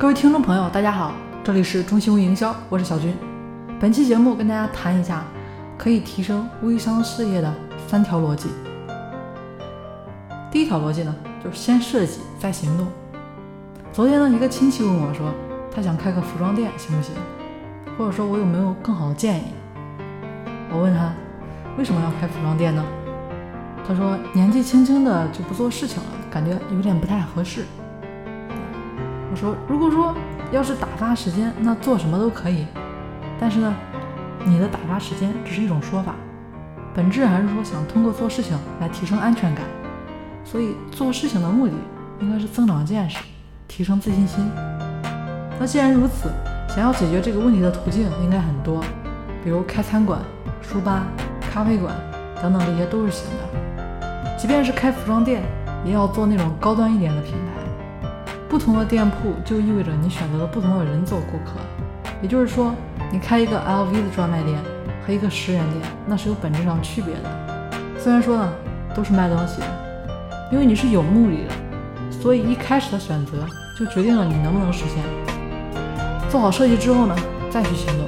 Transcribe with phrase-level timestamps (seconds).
[0.00, 3.12] 各位听众朋友，大家好，这里是中兴微营销，我是小军。
[3.80, 5.24] 本期节目跟大家谈一下
[5.76, 7.52] 可以提升微商事业的
[7.88, 8.48] 三条逻辑。
[10.52, 12.86] 第一条逻辑呢，就是先设计再行动。
[13.92, 15.34] 昨天呢，一个亲戚问我说，
[15.74, 17.12] 他想开个服装店，行不行？
[17.98, 19.46] 或者说，我有没有更好的建议？
[20.70, 21.12] 我问他，
[21.76, 22.84] 为什么要开服装店呢？
[23.84, 27.64] 他说，年纪轻轻的就不做事情了，感觉有点不太合适。
[29.30, 30.14] 我说，如果说
[30.50, 32.66] 要是打发时间，那做什么都可以。
[33.38, 33.74] 但是呢，
[34.44, 36.14] 你的打发时间只是一种说法，
[36.94, 39.64] 本质还是说想通过做事情来提升安全感。
[40.44, 41.74] 所以做事情的目的
[42.20, 43.18] 应该是增长见识，
[43.68, 44.50] 提升自信心。
[45.60, 46.30] 那既然如此，
[46.68, 48.82] 想要解决这个问题的途径应该很多，
[49.44, 50.20] 比如开餐馆、
[50.62, 51.06] 书吧、
[51.52, 51.94] 咖啡馆
[52.40, 54.38] 等等，这些都是行的。
[54.38, 55.42] 即便是开服装店，
[55.84, 57.57] 也要做那种高端一点的品牌。
[58.48, 61.60] 不同的店铺就意味着你选择了不同的人做顾客，
[62.22, 62.74] 也就是说，
[63.12, 64.58] 你开一个 LV 的专卖店
[65.06, 67.78] 和一个十元店，那是有本质上区别的。
[67.98, 68.52] 虽然说呢，
[68.94, 69.66] 都是卖东西的。
[70.50, 71.52] 因为你是有目的的，
[72.10, 73.32] 所以一开始的选择
[73.78, 75.04] 就决定了你能不能实现。
[76.30, 77.14] 做好设计之后呢，
[77.50, 78.06] 再去行动，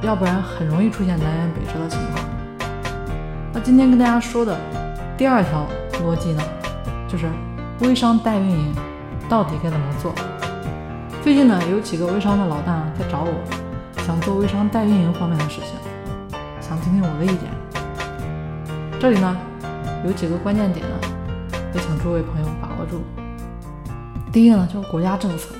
[0.00, 2.24] 要不然很容易出现南辕北辙的情况。
[3.52, 4.56] 那今天跟大家说的
[5.18, 5.66] 第二条
[6.02, 6.42] 逻辑呢，
[7.06, 7.26] 就是
[7.80, 8.74] 微商代运营
[9.28, 10.14] 到底该怎么做？
[11.22, 13.34] 最近呢，有几个微商的老大在找我，
[14.02, 17.40] 想做微商代运营方面的事情，想听听我的意见。
[18.98, 19.36] 这里呢，
[20.06, 20.94] 有几个关键点呢。
[21.74, 23.02] 也请诸位朋友把握住。
[24.32, 25.54] 第一个呢，就是国家政策。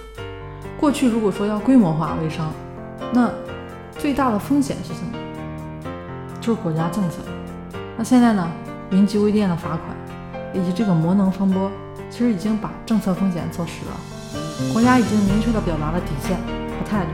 [0.81, 2.51] 过去如果说要规模化微商，
[3.13, 3.31] 那
[3.99, 5.13] 最大的风险是什么？
[6.41, 7.19] 就是国家政策。
[7.99, 8.49] 那现在呢，
[8.91, 9.81] 云集微店的罚款
[10.55, 11.71] 以及这个魔能风波，
[12.11, 14.73] 其实已经把政策风险做实了。
[14.73, 17.11] 国家已经明确的表达了底线和态度。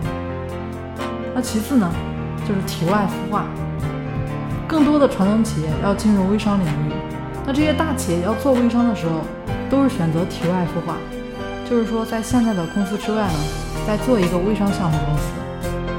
[1.35, 1.91] 那其次呢，
[2.49, 3.45] 就是体外孵化。
[4.67, 6.93] 更多的传统企业要进入微商领域。
[7.47, 9.21] 那这些大企业要做微商的时候，
[9.69, 10.97] 都是选择体外孵化，
[11.69, 13.39] 就是说在现在的公司之外呢，
[13.87, 15.25] 再做一个微商项目公司，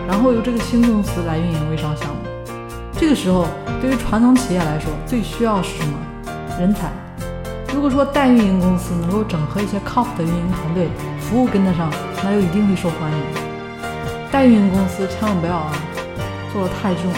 [0.08, 2.16] 然后由这个新公司来运营微商项目。
[2.94, 3.46] 这个时候，
[3.80, 5.98] 对于传统企业来说，最需要是什么？
[6.60, 6.90] 人才。
[7.76, 10.88] 如果说代运营公司能够整合一些靠谱的运营团队，
[11.20, 11.92] 服务跟得上，
[12.24, 13.18] 那就一定会受欢迎。
[14.32, 15.74] 代运营公司千万不要啊，
[16.54, 17.12] 做的太重，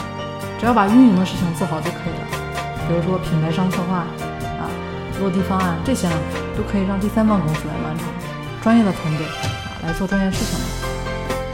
[0.59, 2.25] 只要把运营的事情做好就可以了。
[2.87, 3.97] 比如说品牌商策划
[4.57, 4.65] 啊、
[5.21, 6.15] 落地方案这些呢，
[6.57, 8.07] 都可以让第三方公司来完成，
[8.63, 10.57] 专业的团队啊来做专业事情。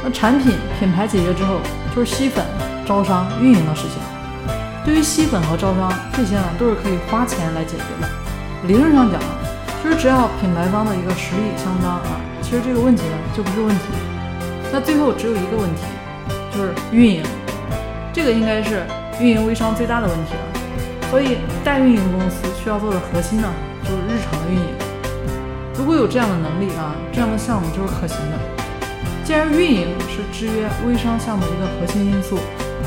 [0.01, 1.59] 那产品品牌解决之后，
[1.93, 2.45] 就是吸粉、
[2.85, 3.99] 招商、运营的事情。
[4.85, 8.07] 对于吸粉和招商这些呢，都是可以花钱来解决的。
[8.65, 9.27] 理论上讲呢，
[9.81, 13.83] 其实只要品牌方的一个实力相当啊，其实这个问题呢就不是问题。
[14.71, 15.83] 那最后只有一个问题，
[16.49, 17.23] 就是运营，
[18.13, 18.85] 这个应该是
[19.19, 21.09] 运营微商最大的问题了。
[21.11, 23.47] 所以，代运营公司需要做的核心呢，
[23.83, 24.65] 就是日常的运营。
[25.77, 28.39] 如果有这样的能力啊，这样的项目就是可行的。
[29.25, 32.39] 既然运营是制约微商项目的一个核心因素，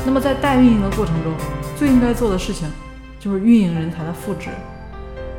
[0.05, 1.31] 那么在代运营的过程中，
[1.77, 2.67] 最应该做的事情
[3.19, 4.49] 就是运营人才的复制。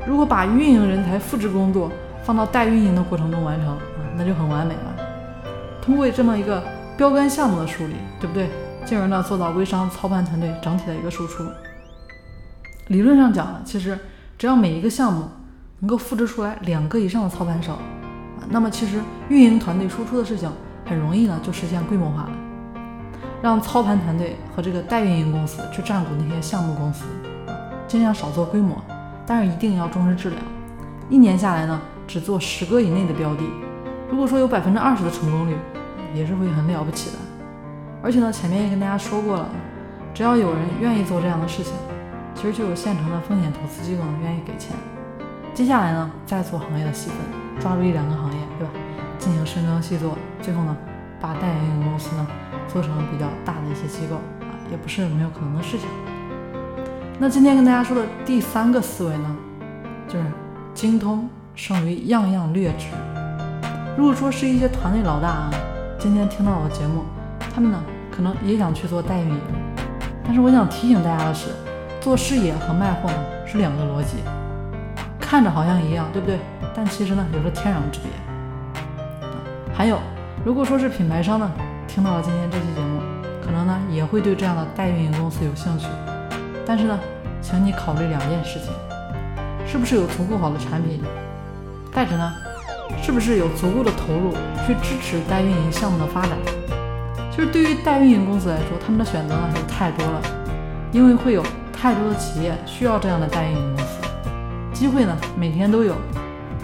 [0.08, 1.92] 如果把运营人才复制工作
[2.24, 3.78] 放到代运营的过程中完成啊，
[4.16, 4.96] 那就很完美了。
[5.82, 6.64] 通过这么一个
[6.96, 8.48] 标杆项目的梳理，对不对？
[8.86, 11.44] 进而呢，做到微商操盘团队整体的一个输出。
[12.86, 13.98] 理论上讲呢，其实
[14.38, 15.28] 只要每一个项目
[15.80, 17.76] 能够复制出来两个以上的操盘手，
[18.48, 20.50] 那么其实运营团队输出的事情
[20.86, 22.30] 很容易呢就实现规模化了。
[23.42, 27.04] 让操盘团队和这个代运营公司去占股那些项目公司，
[27.86, 28.82] 尽量少做规模，
[29.28, 30.42] 但是一定要重视质量。
[31.10, 33.42] 一年下来呢，只做十个以内的标的，
[34.10, 35.54] 如果说有百分之二十的成功率，
[36.14, 37.18] 也是会很了不起的。
[38.02, 39.48] 而且呢，前面也跟大家说过了，
[40.14, 41.74] 只要有人愿意做这样的事情。
[42.34, 44.74] 其实就有现成的风险投资机构呢愿意给钱。
[45.52, 47.18] 接下来呢，再做行业的细分，
[47.60, 48.72] 抓住一两个行业，对吧？
[49.18, 50.76] 进行深耕细作，最后呢，
[51.20, 52.26] 把代运营公司呢
[52.68, 54.14] 做成比较大的一些机构
[54.46, 55.88] 啊，也不是没有可能的事情。
[57.20, 59.36] 那今天跟大家说的第三个思维呢，
[60.06, 60.24] 就是
[60.72, 62.86] 精通胜于样样略知。
[63.96, 65.50] 如果说是一些团队老大啊，
[65.98, 67.02] 今天听到我的节目，
[67.52, 69.40] 他们呢可能也想去做代运营，
[70.24, 71.50] 但是我想提醒大家的是。
[72.00, 74.18] 做事业和卖货呢是两个逻辑，
[75.20, 76.38] 看着好像一样，对不对？
[76.74, 78.08] 但其实呢有着天壤之别。
[79.74, 79.98] 还有，
[80.44, 81.50] 如果说是品牌商呢，
[81.88, 83.00] 听到了今天这期节目，
[83.44, 85.88] 可能呢也会对这样的代运营公司有兴趣。
[86.68, 87.00] 但是呢，
[87.40, 88.68] 请你考虑两件事情：
[89.66, 91.02] 是不是有足够好的产品，
[91.90, 92.30] 带着呢
[93.02, 94.34] 是不是有足够的投入
[94.66, 96.32] 去支持代运营项目的发展？
[97.34, 100.20] 就是对于代运营公司来说，他们的选择呢是太多了，
[100.92, 101.42] 因为会有
[101.72, 104.00] 太多的企业需要这样的代运营公司，
[104.74, 105.94] 机会呢每天都有，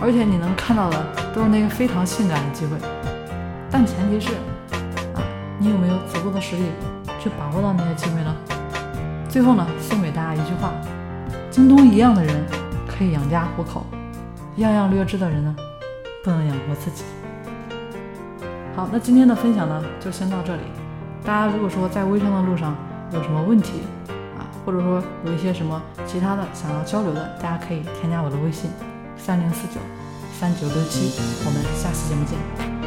[0.03, 1.03] 而且你能看到的
[1.35, 2.77] 都是那个非常性感的机会。
[3.71, 4.33] 但前提是
[5.15, 5.25] 啊，
[5.59, 6.65] 你有没有足够的实力
[7.19, 8.37] 去把握到那些机会呢？
[9.35, 10.71] 最后呢，送给大家一句话：
[11.51, 12.47] 京东一样的人
[12.87, 13.85] 可以养家糊口，
[14.59, 15.57] 样样略知的人呢，
[16.23, 17.03] 不能养活自己。
[18.77, 20.63] 好，那今天的分享呢，就先到这里。
[21.25, 22.77] 大家如果说在微商的路上
[23.11, 23.81] 有什么问题
[24.39, 28.71] 啊，或者说有一些什么其他的想要交流的，大家可以添加我的微信：
[29.17, 29.81] 三零四九
[30.39, 31.11] 三九六七。
[31.45, 32.84] 我们下期节目见。